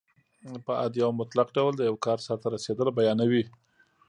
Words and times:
په 0.65 0.71
عادي 0.79 1.01
او 1.05 1.11
مطلق 1.21 1.47
ډول 1.57 1.73
د 1.75 1.81
یو 1.89 1.95
کار 2.05 2.17
سرته 2.27 2.47
رسېدل 2.55 2.87
بیانیوي. 2.97 3.43